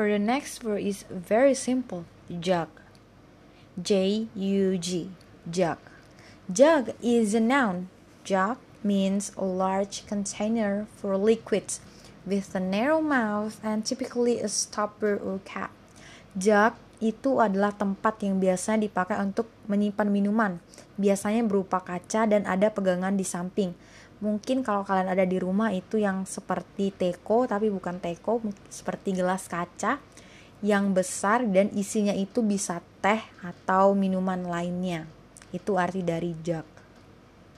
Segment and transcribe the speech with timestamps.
[0.00, 2.72] For the next word is very simple, jug.
[3.76, 5.12] J U G,
[5.44, 5.76] jug.
[6.48, 7.92] Jug is a noun.
[8.24, 11.84] Jug means a large container for liquids
[12.24, 15.68] with a narrow mouth and typically a stopper or cap.
[16.32, 20.64] Jug itu adalah tempat yang biasa dipakai untuk menyimpan minuman.
[20.96, 23.76] Biasanya berupa kaca dan ada pegangan di samping.
[24.20, 29.48] Mungkin kalau kalian ada di rumah itu yang seperti teko tapi bukan teko, seperti gelas
[29.48, 29.96] kaca
[30.60, 35.08] yang besar dan isinya itu bisa teh atau minuman lainnya.
[35.56, 36.79] Itu arti dari jug.